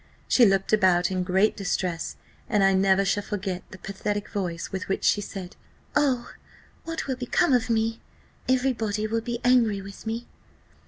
[0.27, 2.15] She looked about in great distress;
[2.49, 5.55] and I never shall forget the pathetic voice with which she said,
[5.95, 6.31] 'Oh!
[6.85, 8.01] what will become of me?
[8.49, 10.25] every body will be angry with me.